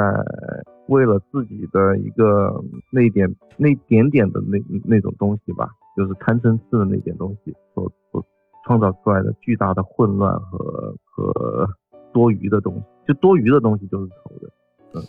[0.87, 8.23] 为了自己的一个那点那点点的那那种东西吧，就是贪嗔痴的那点东西所所
[8.65, 11.69] 创造出来的巨大的混乱和和
[12.11, 14.51] 多余的东西，就多余的东西就是丑的。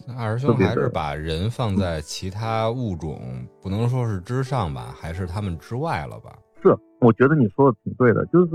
[0.06, 3.18] 那二师兄还是把人放在其他物种，
[3.60, 6.38] 不能说是之上吧，还是他们之外了吧？
[6.62, 8.52] 是，我觉得你说的挺对的，就是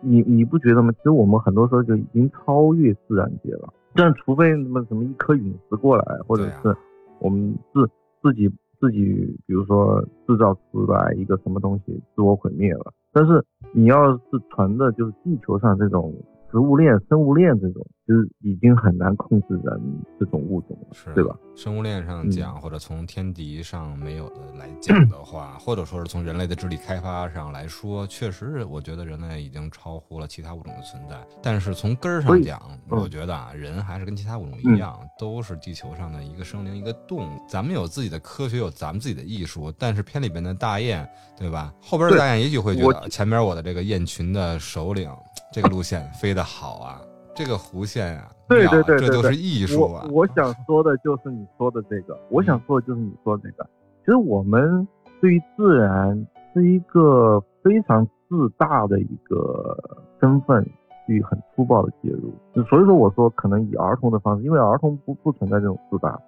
[0.00, 0.90] 你你不觉得吗？
[0.92, 6.74] 其实我们很多时候就已经超越自然界了，但除非什么什么一颗陨石过来，或者是
[7.18, 7.86] 我们自
[8.22, 8.48] 自己
[8.80, 8.98] 自己，
[9.46, 16.14] 比如说制造出来一个什么东西自我毁灭了，但是你要是纯的，就是地球上这种
[16.52, 19.80] 食物链、生物链这种，就是已经很难控制人
[20.18, 21.36] 这种物种了，是对吧？
[21.54, 31.16] 生物链上嗯讲，或者从天敌上没有的来讲的话，或者说是从人类的智力开发上来说，确实是我觉得人类已经超乎了其他物种的存在。
[31.40, 32.60] 但是从根儿上讲，
[32.90, 37.40] 嗯我觉得啊，人还是跟其他物种一样，都是地球上的一个生灵，一个动物。
[37.48, 41.72] 咱们有自己的科学，有咱们自己的艺术，但是片里边的大雁，对吧？
[41.80, 45.08] 后边的大雁也许会觉得前边我的这个雁群的首领，
[45.52, 47.00] 这个路线飞得好啊，
[47.34, 50.20] 这个弧线啊，对对对对对这就是艺术啊我。
[50.20, 53.68] 我想说的就是你说的这个，我想说的就是你说的这个。
[54.00, 54.86] 其实我们
[55.20, 59.76] 对于自然是一个非常自大的一个
[60.20, 60.62] 身份
[61.06, 62.32] 去很粗暴的介入。
[62.54, 66.18] 就所以说我说可能以儿童的方式，因为儿童不不存在这种自大，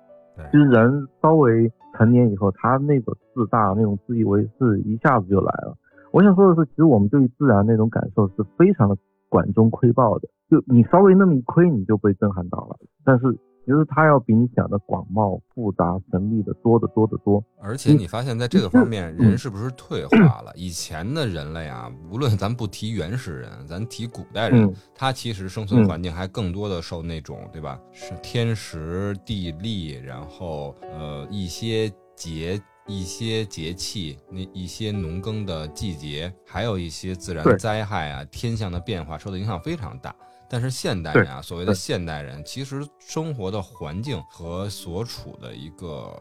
[0.50, 5.76] 其实人稍微成年以后，他那个自大、那种自以为是一下子就来了。
[6.12, 8.96] 我想说的是，其实我们对于自然那种感受是非常的
[9.28, 12.76] 管中窥豹的，就你稍微那么一亏，你就被震撼到了。
[13.04, 13.32] 但是
[13.64, 17.42] 其实它要比你想的广袤、复杂、神秘的多得多得多。
[17.60, 20.52] 而且你发现在这个方面，嗯人是不是退化了？
[20.54, 27.80] 以前的人类啊，无论咱不提原始人，咱提古代人，嗯他其实生存嗯环境还更多的受那种对吧？
[27.92, 32.60] 是天时地利，然后呃一些节。
[32.86, 40.14] 一些节气，那一些农耕的季节，还有一些自然灾害啊、天象的变化，受的影响非常大。
[40.54, 46.14] 但是现代人啊，所谓的现代人，其实生活的环境和所处的一个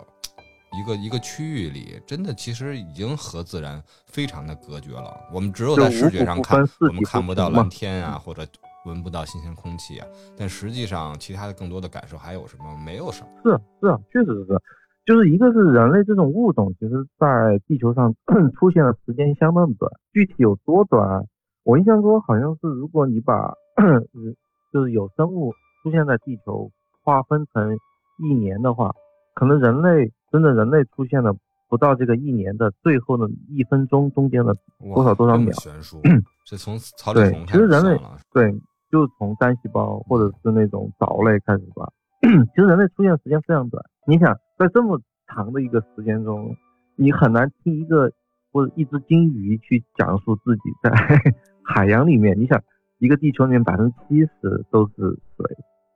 [0.71, 5.15] 一个一个区域里，真的其实已经和自然非常的隔绝了。
[5.31, 8.43] 我们只有在视觉上看我们看不到蓝天啊，或者
[8.87, 10.07] 闻不到新鲜空气啊。
[10.35, 12.75] 但实际上，其他的更多的感受还有什么？
[12.83, 13.27] 没有什么。
[13.43, 14.59] 是啊是啊，确实是，
[15.05, 18.11] 就是一个是人类这种物种，其实在地球上
[18.57, 21.23] 出现的时间相当短，具体有多短，
[21.61, 23.62] 我印象中好像是如果你把嗯
[24.71, 26.69] 就是有生物出现在地球
[27.03, 27.77] 划分成
[28.19, 28.91] 一年的话，
[29.33, 31.35] 可能人类真的人类出现了
[31.69, 34.55] 不到这个一年的最后的一分钟中间的
[34.93, 36.01] 多少多少秒悬殊，
[36.45, 37.99] 这从草里对虫开始其实人类。
[38.31, 38.51] 对，
[38.91, 41.89] 就是从单细胞或者是那种藻类开始吧。
[42.21, 46.55] 其实人类出现时间非常短，你想在这么长的一个时间中，
[46.95, 48.11] 你很难听一个
[48.51, 50.91] 或者一只鲸鱼去讲述自己在
[51.65, 52.39] 海洋里面。
[52.39, 52.61] 你想，
[53.03, 54.93] 一个地球里面百分之七十都是
[55.35, 55.45] 水，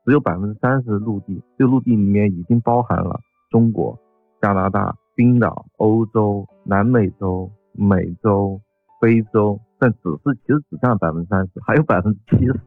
[0.06, 3.17] 只有百分之三十陆地，这个陆地里面已经包含了
[3.50, 3.98] 中国、
[4.41, 8.60] 加拿大、冰岛、欧洲、南美洲、美洲、
[9.00, 12.60] 非洲，但只是其实只占百分之三十，还有百分之七十，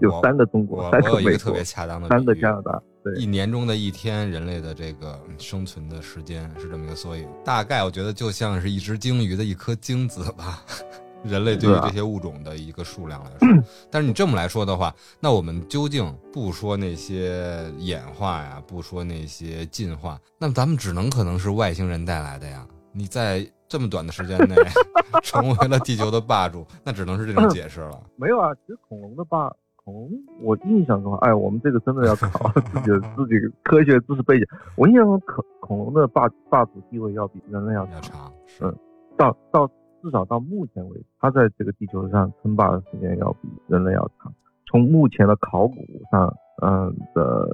[0.00, 7.26] 有三个中国，我三个美国特别，恰当的三个加拿大，对，一年中的一天，人类的这个生存的时间是这么一个缩影。
[7.42, 10.62] 大概我觉得就像是一只鲸鱼的一颗精子吧，
[11.24, 13.62] 人类对于这些物种的一个数量来说。
[13.90, 22.66] 但是你这么来说的话，那我们究竟不说那些演化呀，不说那些进化，那咱们只能可能是外星人带来的呀。
[22.92, 24.54] 你在这么短的时间内
[25.22, 27.98] 成为了地球的霸主，那只能是这种解释了。
[28.16, 30.10] 没有啊，其实恐龙的霸恐龙，
[30.42, 34.46] 我印象中，哎，我们这个真的要考自己的自己的科学知识背景。
[34.76, 38.76] 我印象中，恐恐龙的霸霸主地位要比人类要要长，长是嗯
[39.16, 39.70] 到到
[40.02, 44.34] 至少到目前为止，它在这个地球上称霸的时间要比人类要长。
[44.66, 45.76] 从目前的考古
[46.10, 47.48] 上，嗯的，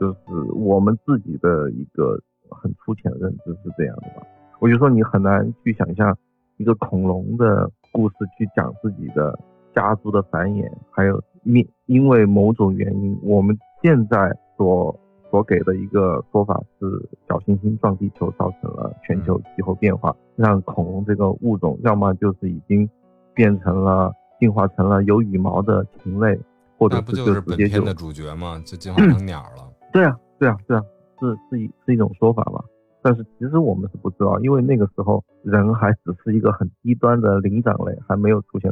[0.00, 4.26] 就是我们自己的一个很粗浅的认知是这样的吧。
[4.58, 6.16] 我就说你很难去想象
[6.56, 9.38] 一个恐龙的故事去讲自己的
[9.74, 14.98] 家族的繁衍，还有因因为某种原因，我们现在所
[15.32, 22.86] 所给的一个说法是小行星撞地球造成了全球气候变化，让恐龙这个物种要么就是已经
[23.32, 26.38] 变成了进化成了有羽毛的禽类，
[26.76, 28.62] 或者不是就是直接就本片的主角吗？
[28.66, 29.66] 就进化成 鸟了。
[29.90, 30.82] 对啊，对啊，对啊，
[31.18, 32.62] 是是一是一种说法吧。
[33.00, 38.70] 但是其实我们是不知道，因为那个时候人还只是一个很低端的灵长类，还没有出现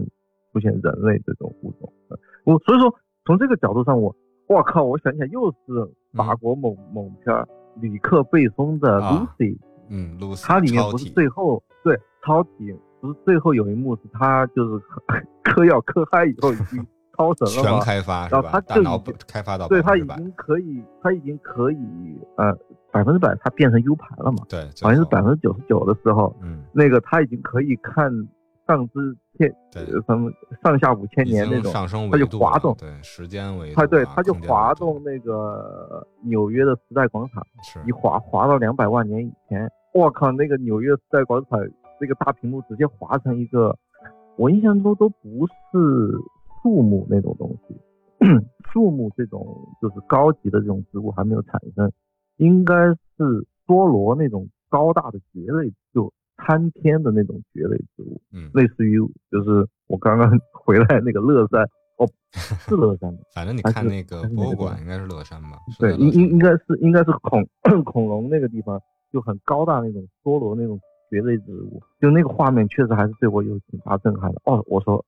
[0.52, 1.90] 出现人类这种物种。
[2.44, 2.94] 我所以说
[3.24, 4.14] 从这个角度上我，
[4.50, 9.56] 我靠，我想起来又是法国某某片儿吕克贝松的啊 Lucy，、
[9.88, 14.84] 嗯，Lucy 它里面不是最后对超体不是最后有一幕是他就是
[15.44, 16.84] 嗑药嗑嗨以后已经
[17.16, 17.80] 超神了全？
[17.80, 18.40] 开发是吧？
[18.42, 21.76] 然后他大脑就已经开发到对，他已经可以，他已经可以，
[22.36, 22.52] 呃，
[22.90, 24.38] 百分之百，它变成 U 盘了嘛？
[24.48, 28.10] 对，好像是百分之九十九的时候，嗯，那个他已经可以看
[28.70, 30.30] 上知千对，呃什么
[30.62, 37.80] 上下五千年那种，经上升它就滑动对时间维度啊，他对，他就滑动那个纽约的时代广场，是。
[37.84, 41.58] 一滑滑到两百万年以前，我靠，那个纽约时代广场
[42.00, 43.76] 那个大屏幕直接滑成一个，
[44.36, 46.12] 我印象中都不是
[46.62, 47.74] 树木那种东西，
[48.72, 49.44] 树木这种
[49.82, 51.90] 就是高级的这种植物还没有产生，
[52.36, 52.74] 应该
[53.16, 58.98] 是梭罗那种高大的蕨类，就参天的那种蕨类植物，嗯，类似于
[59.30, 61.62] 就是我刚刚 回来那个乐山，
[61.98, 63.20] 哦，是乐山吗。
[63.34, 65.58] 反正你看那个博物馆应该是乐山吧？
[65.72, 67.46] 是对，应应应该是应该是恐
[67.84, 68.80] 恐龙那个地方
[69.12, 74.40] 就很高大那种梭罗那种蕨类植物，就那个画面确实还是对我有挺大震撼的。
[74.44, 75.04] 哦，我说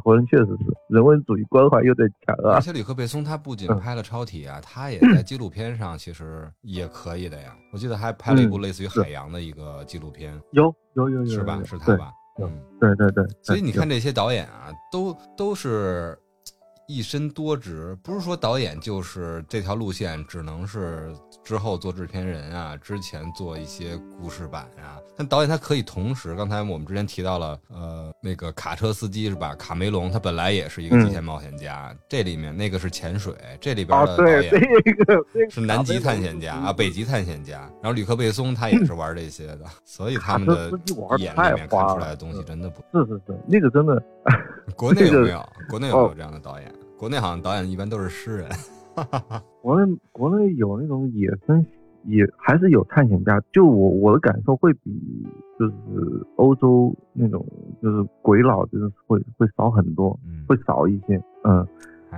[0.00, 2.60] 国人确实是人文主义关怀有点强啊而。
[2.60, 7.54] 且吕克贝松他不仅嗯拍了超体啊，他也在纪录片上其实也可以的呀。
[7.72, 11.60] 我记得还拍了一部嗯类似于海洋的一个纪录片，有有有有是吧？
[11.64, 12.12] 是他吧？
[12.40, 12.50] 嗯。
[12.80, 13.24] 对对对。
[13.42, 16.18] 所以你看这些导演啊，都都是
[16.86, 25.00] 一身多职，不是说导演就是这条路线只能是之后做制片人啊，之前做一些故事版啊。
[25.16, 29.54] 但导演他可以同时，刚才我们之前提到了，呃，那个卡车司机是吧？
[29.54, 37.60] 卡梅隆他本来也是一个极限冒险家，这里面那个是潜水，这里边的导演是南极探险家啊，北极探险家。
[37.80, 40.70] 然后吕克贝松他也是玩这些的，所以他们的
[41.16, 44.02] 眼里面看出来的东西真的不是是是，那个真的。
[44.76, 45.40] 国内有没有？
[45.68, 46.72] 国内有没有这样的导演？
[46.98, 48.48] 国内好像导演一般都是诗人。
[49.60, 51.64] 国 内国内有那种野生，
[52.04, 53.40] 也还是有探险家。
[53.52, 54.90] 就我我的感受会比
[55.58, 55.72] 就是
[56.36, 57.44] 欧洲那种
[57.82, 61.20] 就是鬼佬就是会会少很多，会少一些。
[61.42, 61.66] 嗯，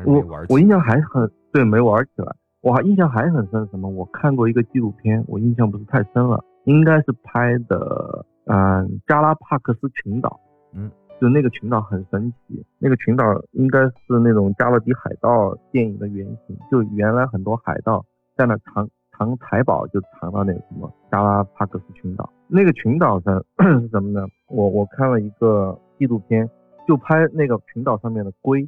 [0.05, 2.33] 我我印象还很对，没玩起来。
[2.61, 3.89] 我还印象还很深，什么？
[3.89, 10.39] 我看过一个纪录片，我印象不是太深了，应该是拍的嗯加拉帕克斯群岛。
[10.73, 10.91] 嗯。
[11.21, 16.57] 就那个群岛很神奇，那个群岛应该是那种加勒比海盗电影的原型。
[16.71, 18.05] 就原来很多海盗
[18.37, 22.29] 在那藏藏财宝，就藏到那个什么加拉帕克斯群岛。
[22.49, 23.43] 那个群岛上
[23.81, 24.27] 是什么呢？
[24.49, 26.49] 我我看了一个纪录片，
[26.87, 28.63] 就拍那个群岛上面的龟，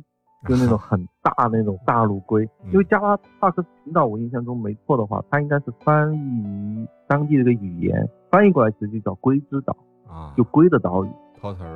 [0.48, 2.48] 就那种很 大那种大陆龟。
[2.72, 9.76] 因为加拉帕克斯群岛，我印象中没错的话，它应该是翻译于当地的一个语言，翻译过来其实就叫龟之岛
[10.08, 11.08] 啊，就龟的岛屿。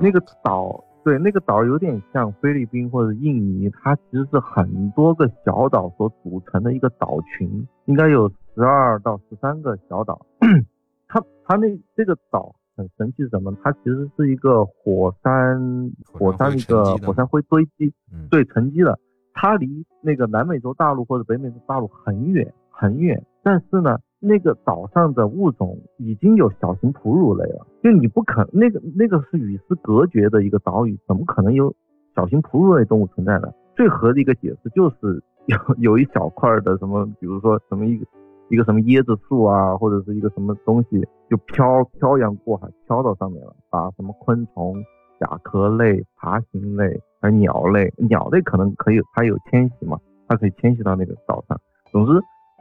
[0.01, 10.25] 那个岛，对，那个岛有点像菲律宾或者印尼，它其实是很多个小岛所组成的一个岛群，应该有十二到十三个小岛。
[11.09, 13.55] 它它那这个岛很神奇是什么？
[13.63, 17.93] 它其实是一个火山火山一个火山灰堆积，
[18.31, 18.99] 对，沉积的。
[19.35, 23.99] 它离那个南美洲大陆或者北美洲大陆很远很远，但是呢。
[24.25, 31.75] 那个岛上的物种已经有小型哺乳类了，就你不可那个那个是与世隔绝的一个岛屿，怎么可能有
[32.15, 33.51] 小型哺乳类动物存在呢？
[33.75, 38.07] 最合的一个解释就是 有有一小块的什么，比如说什么一个
[38.49, 44.77] 一个什么椰子树啊，或者是一个什么东西就飘漂洋过海飘到上面了，把什么昆虫、
[45.19, 51.59] 甲壳类、爬行类还有鸟类，鸟类可能可以它有迁徙嘛，它可以迁徙到那个岛上。
[51.91, 52.13] 总之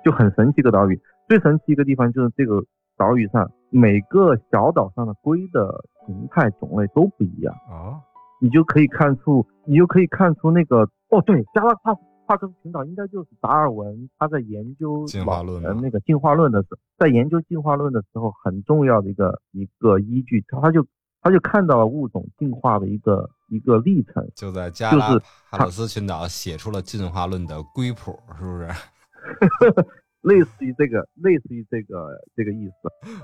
[0.03, 0.99] 就很神奇一个岛屿。
[1.31, 2.61] 最神奇一个地方就是这个
[2.97, 7.95] 岛屿上每个小岛上的龟的形态种类都不一样啊，
[8.41, 11.95] 你就可以看出，你就可以看出那个哦，对，加拉帕
[12.27, 20.85] 帕克斯群岛应该就是达尔文他在研究进化论的那个进化论的时候，在研究进化论的时候很重要的一个一个依据，他就
[21.21, 25.17] 他就看到了物种进化的一个一个历程，就在加拉
[25.49, 28.67] 帕克斯群岛写出了进化论的龟谱，是不是？
[30.21, 32.75] 类似于这个，类似于这个这个意思。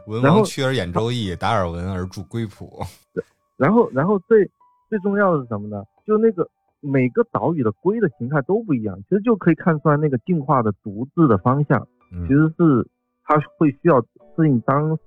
[0.08, 2.82] 文王屈而演周易，达尔文而著龟谱。
[3.56, 4.50] 然后，然后最
[4.90, 5.84] 最重要的是什么呢？
[6.06, 6.48] 就那个
[6.80, 11.88] 每个岛屿的龟的形态都不一样，其实就可以看出来那个进化的独自的方向，
[12.28, 12.88] 其实是
[13.24, 14.00] 它会需要
[14.36, 15.02] 适应当时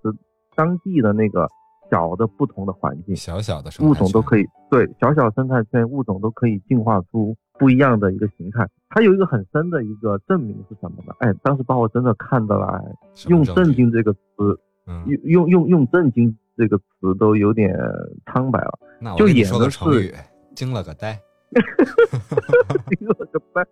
[0.54, 1.48] 当地的那个
[1.90, 7.36] 小的不同的环境，小小的物种都可以对小小生态圈物种都可以进化出。
[7.58, 11.12] 不一样的一个形态，它有一个很深的一个证明是什么呢？
[11.18, 12.82] 哎，当时把我真的看的来，
[13.28, 14.58] 用“震惊”这个词，
[15.04, 17.78] 用用用用“震惊”这个词都有点
[18.24, 18.78] 苍白了。
[19.18, 20.14] 就演的是
[20.54, 21.20] 惊了个呆，
[22.98, 23.62] 惊了个呆，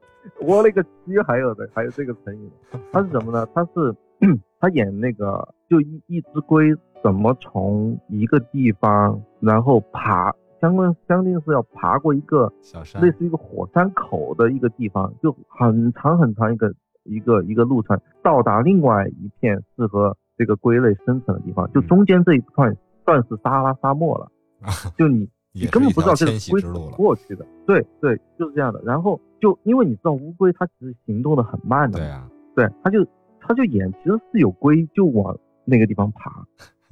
[0.43, 1.19] 我勒个去！
[1.27, 2.51] 还有的还有这个成语，
[2.93, 3.49] 它是什么呢？
[3.55, 3.97] 它是
[4.61, 10.35] 他演那个就一一只龟怎么从一个地方然后爬。
[10.61, 21.71] 相关相定是要爬过一个小山，类似一个火山口的一个地方，就很长很长一个一个一个路程，到达另外一片适合这个龟类生存的地方。
[21.73, 24.29] 就中间这一段算是撒哈拉沙漠了，
[24.99, 27.47] 就你你根本不知道这个龟怎么过去的。
[27.65, 28.83] 对对，就是这样的。
[28.85, 33.07] 然后就因为你知道乌龟它其实行动的很慢的，对啊，对，它就
[33.39, 36.45] 它就眼其实是有龟就往那个地方爬，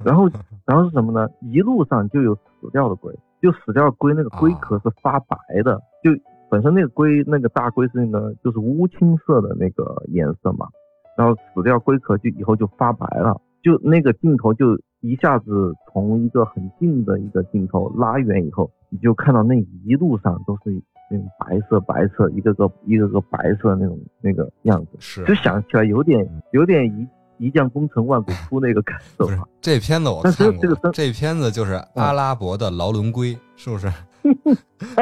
[0.03, 0.29] 然后
[0.65, 1.29] 然后是什么呢？
[1.41, 3.13] 一路上就有死掉的龟。
[3.39, 6.09] 就死掉龟那个龟壳是发白的，就
[6.49, 10.67] 本身那个龟那个大龟是那个就是乌青色的那个颜色嘛，
[11.15, 19.55] 然后死掉龟壳就以后就发白了，就那个镜头就一下子从一个很近的一个镜头拉远以后，你就看到那
[19.85, 20.71] 一路上都是
[21.11, 27.07] 那种白色白色一个个一个个白色那种那个样子，是就想起来有点有点一。
[27.37, 29.25] 一将功成万骨枯那个感受。
[29.25, 33.91] 不是这片子我看过，这个这片子就是阿拉伯的劳伦龟， 是不是？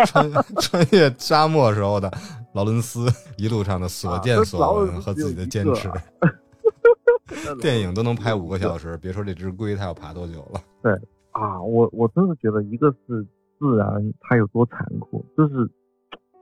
[0.05, 0.31] 穿
[0.61, 2.11] 穿越沙漠时候的
[2.53, 3.07] 劳伦斯，
[3.37, 5.89] 一路上的所见所闻和自己的坚持。
[7.59, 10.61] 电影都能拍五个小时，别说这只龟它要爬多久了。
[10.83, 10.93] 对
[11.31, 13.25] 啊，我我真的觉得，一个是
[13.59, 15.67] 自然它有多残酷，就是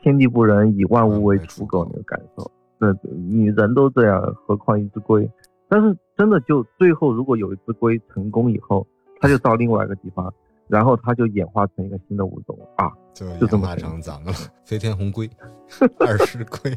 [0.01, 2.51] 天地不仁，以万物为刍狗为刍狗那个感受。
[2.79, 2.93] 对，
[3.29, 5.27] 你人都这样，何况一只龟？
[5.73, 8.85] 但是真的就最后，如果有一只龟成功以后，
[9.19, 10.31] 它就到另外一个地方，
[10.67, 15.27] 然后它就演化成一个新的物种啊，就就这么演化成咱们了，飞天红龟，
[15.99, 16.71] 二十龟，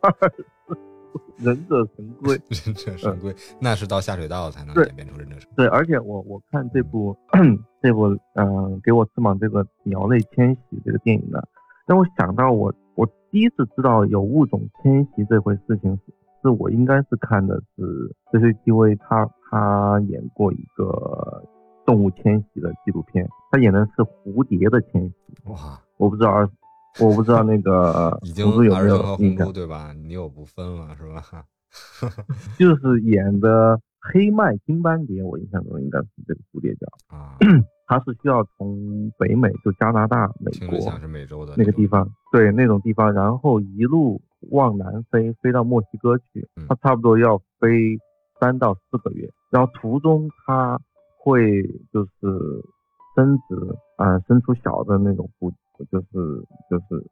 [0.00, 0.32] 二
[1.36, 2.34] 忍者神龟。
[2.48, 5.48] 忍者神龟， 那是到下水道才能演变出忍者神。
[5.54, 7.16] 对，而且我我看这部
[7.80, 11.40] 这部嗯、给我翅膀这个鸟类迁徙这个电影呢，
[11.86, 15.96] 让我想到我我第一次知道有物种迁徙这回事情
[16.50, 21.42] 是是我应该是看的是 CCTV 他他演过一个
[21.84, 25.14] 动物迁徙的纪录片，他演的是蝴蝶的迁徙，
[25.50, 26.48] 哇，我不知道儿
[27.00, 29.92] 我不知道那个 已经有没有印象红，对吧？
[29.92, 31.44] 你有不分了是吧？
[32.58, 36.86] 就是演的黑麦金斑蝶，我印象中应该是这个蝴蝶叫。
[37.14, 37.36] 啊，
[37.86, 44.20] 它是需要从北美，就加拿大、美国听着像是美洲的那个地方，对那种地方，然后一路
[44.50, 47.98] 往南飞，飞到墨西哥去嗯，它差不多要飞
[48.40, 50.78] 三到四个月，然后途中它
[51.18, 52.10] 会就是
[53.14, 55.50] 生殖，啊，生出小的那种蝴，
[55.90, 56.06] 就是
[56.70, 57.04] 就是，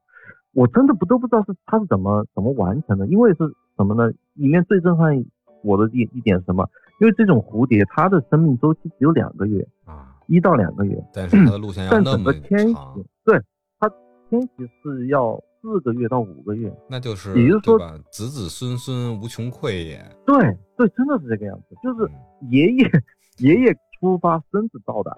[0.52, 3.38] 我真的不都不知道是它是怎么怎么完成的，因为是
[3.76, 4.12] 什么呢？
[4.34, 5.24] 里面最震撼
[5.62, 6.68] 我的一一点是什么？
[7.00, 13.40] 因为这种蝴蝶它的生命周期只有两个月，啊，一到两个月，但是它的路线 要那么整个迁长徙，，对
[13.80, 13.88] 它
[14.30, 14.48] 迁徙
[14.82, 16.70] 是要四个月到五个月。
[16.86, 17.98] 那就是也就是说对吧？
[18.12, 19.98] 子子孙孙无穷匮也。
[20.26, 20.36] 对
[20.76, 22.90] 对，真的是这个样子，就是嗯爷爷
[23.38, 25.16] 爷爷出发，孙子到达。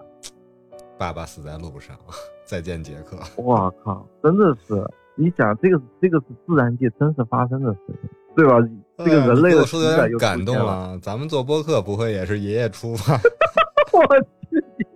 [0.97, 1.97] 爸爸死在路上，
[2.45, 3.17] 再见杰克。
[3.43, 4.73] 哇靠，真的是，
[5.15, 8.55] 你想这个这个是自然界真实发生的事情，对吧？
[8.99, 10.93] 这个人类我说的有点感动了。
[10.93, 10.99] 了。
[10.99, 13.13] 咱们做播客不会也是爷爷出发，
[13.93, 14.01] 我
[14.49, 14.86] 去，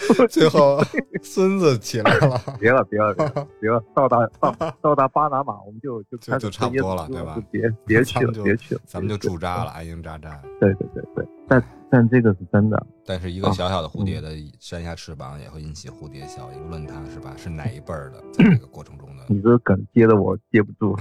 [0.28, 0.80] 最后
[1.22, 2.40] 孙子起来了？
[2.58, 10.40] 别了别了别了 别了，到达到到达巴拿马，我们就就就就差不多了对吧别别去了咱们就别去了，咱们就驻扎了，安营扎寨。
[10.60, 17.34] 对对对对，但但这个是真的，但是一个啊小小的蝴蝶的扇下翅膀也会引起蝴蝶效应，论它是吧？
[17.36, 20.96] 是哪一辈儿的，在这个过程中的你这梗接的我接不住。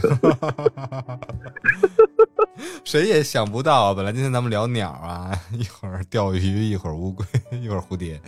[2.84, 7.26] 谁也想不到，本来今天咱们聊鸟啊，一会儿钓鱼，一会儿乌龟，
[7.60, 8.20] 一会儿蝴蝶，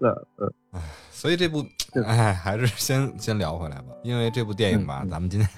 [0.00, 0.06] 是
[0.72, 0.80] 呃，
[1.10, 5.48] 所以这部，是哎，还是先先聊回来吧，因为这部电影吧，嗯嗯咱们今天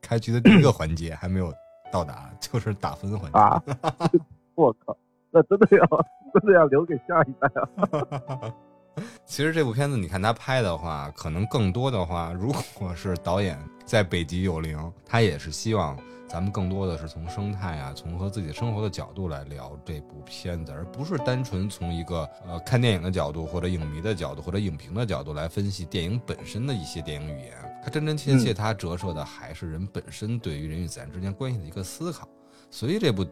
[0.00, 1.52] 开局的第一个环节还没有
[1.92, 3.38] 到达，就是打分环节。
[3.38, 3.62] 啊，
[4.54, 4.96] 我靠，
[5.30, 5.86] 那真的要
[6.32, 8.52] 真的要留给下一代啊！
[9.26, 27.52] 其实这部片子，你看他拍的话，可能更多的话，如果是导演在北极有灵，他也是希望咱们更多的是从生态啊，从和自己生活的角度来聊这部片子，而不是单纯从一个呃看电影的角度，或者影迷的角度，或者影评的角度来分析电影本身的一些电影语言。
[27.82, 32.26] 它真真切切，嗯它折射的还是人本身对于人与自然之间关系的一个思考。
[32.70, 33.24] 所以这部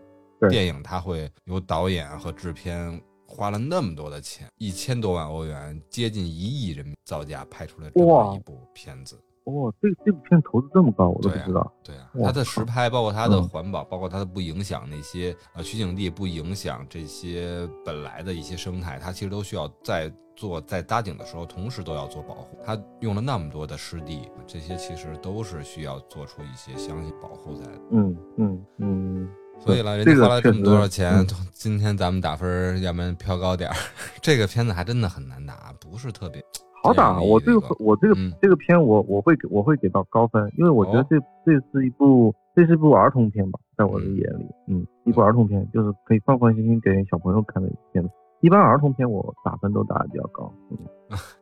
[0.51, 3.01] 电影它会由导演和制片
[3.33, 9.19] 花了那么多的钱，一千多万欧元，接近一亿人民造价拍出了这么一部片子。
[9.45, 11.73] 哇，这这部片投资这么高，我都不知道。
[11.83, 22.57] 对啊，哇它的实拍，包括它的嗯环保，包括它的不影响那些呃取景地，不影响这些本来的一些生态，它其实都需要在做在搭景的时候，同时都要做保护。
[22.63, 27.81] 它用了那么多的湿地，这些其实都是需要做出一些相应保护在的。
[27.91, 29.29] 嗯嗯嗯，
[29.65, 33.77] 所以了，人这个家花了这么多少钱嗯，今天咱们打分儿，要不然飘高点儿。
[34.21, 36.43] 这个片子还真的很难打，不是特别
[36.83, 37.21] 好打。
[37.21, 48.11] 我这个个我这个嗯这个片我我会给我会给到高分，因为我觉得哦这这是一部这是一部儿童片吧，在我的嗯眼里，嗯，一部儿童片就是可以放放心心给小朋友看的片子。
[48.41, 50.79] 一般儿童片我打分都打的比较高，嗯，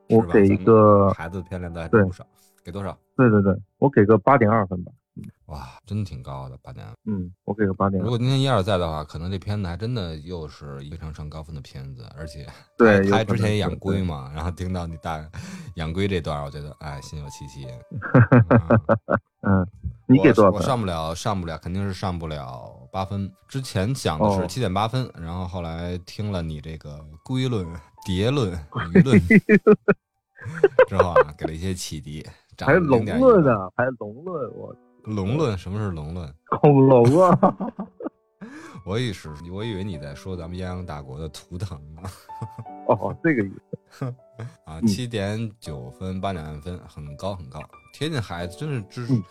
[0.15, 2.27] 我给一个孩子片量都还对真不少，
[2.63, 2.95] 给多少？
[3.17, 4.93] 对对对，我给个八点二分吧，
[5.51, 6.87] 哇，真挺高的八点。
[7.07, 8.01] 嗯，我给个八点。
[8.03, 12.47] 如果今天一二在的话，可能这片子还真的又是非常上高分的片子，而且
[12.79, 15.23] 对有他之前也养龟嘛，然后听到你大
[15.75, 17.67] 养龟这段，我觉得哎，心有戚戚。
[19.43, 19.67] 嗯嗯，
[20.07, 20.53] 你给多少分？
[20.53, 23.31] 我我上不了，上不了，肯定是上不了八分。
[23.49, 27.67] 之前想的是哦七点八分，然后后来听了你这个龟论、
[28.05, 28.53] 蝶论、
[28.93, 29.19] 舆论
[30.89, 32.25] 之后啊，给了一些启迪，
[32.59, 36.35] 还有龙0.1论呢，还有龙论，我龙论什么是龙论？
[36.61, 37.57] 恐龙啊！
[38.87, 42.03] 我以是，我以为你在说咱们泱泱大国的图腾呢。
[42.89, 43.53] 哦，这个意
[43.91, 44.07] 思。
[44.65, 47.61] 啊，嗯七点九分，八点二分，很高很高，
[47.93, 49.23] 贴近孩子，真是支持，嗯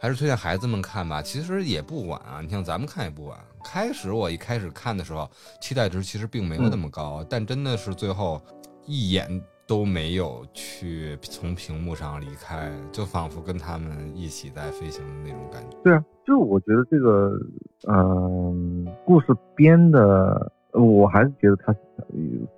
[0.00, 1.20] 还是推荐孩子们看吧。
[1.20, 3.38] 其实也不晚啊，你像咱们看也不晚。
[3.62, 5.30] 开始我一开始看的时候，
[5.60, 8.40] 期待值其实并没有那么高，但真的是最后
[8.86, 9.28] 一眼
[9.68, 15.76] 都没有去从屏幕上离开，就仿佛跟他们一起在飞行的那种感觉。
[15.84, 17.38] 对啊，就我觉得这个，
[17.86, 21.74] 嗯、故事编的，呃我还是觉得他，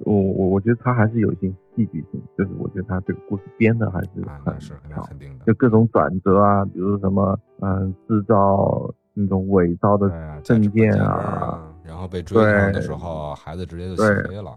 [0.04, 4.72] 我我我觉得他还是有一些戏剧性，就是我觉得他这个故事编的还是啊，很那是
[5.08, 5.44] 肯定的。
[5.44, 10.08] 就各种转折啊，比如什么，嗯、制造那种伪造的
[10.42, 14.56] 证件啊啊，，然后被追上的时候，孩子直接就起飞了。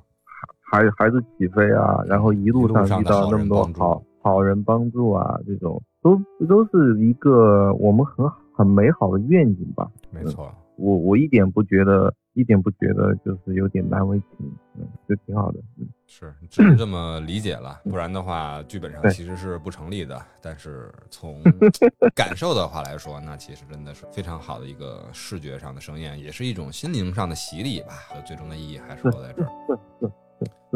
[0.74, 9.88] 孩孩子起飞啊，然后一路上遇到那么多好好人帮助啊，这种都都是一个我们很很美好的愿景吧。
[10.10, 15.60] 没错，我我一点不觉得，一点不觉得就是有点难为情，嗯，就挺好的。
[15.78, 20.20] 嗯，是只能这么理解了，不然的话，剧本上其实是不成立的。
[20.42, 21.40] 但是从
[22.16, 27.94] 感受的话来说，那其实真的是非常好的一个视觉上的盛宴，也是一种心灵上的洗礼吧。
[28.10, 29.50] 和最终的意义还是落在这儿。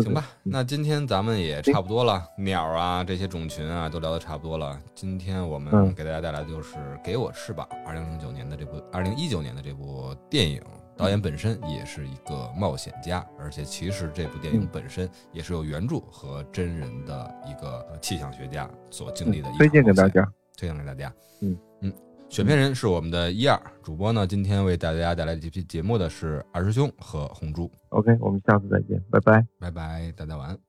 [0.01, 4.79] 行吧，嗯那今天咱们也差不多了，鸟啊这些种群啊都聊得差不多了。
[4.93, 10.61] 今天我们嗯给大家带来的就是《给我翅膀》，二零零九年的这部，二零一九年的这部电影。
[10.95, 20.27] 导演本身也是一个冒险家，而且其实这部电影嗯本身也是有原著和真人的一个呃气象学家所经历的一场推荐给大家。
[20.57, 21.07] 推荐给大家。
[21.41, 21.57] 嗯嗯，
[22.29, 27.71] 选片人是我们的一二主播呢，今天为大家带来这期节目的是二师兄和红珠。
[27.89, 29.45] OK，我们下次再见，拜拜。
[29.59, 30.66] 拜拜，大家晚安。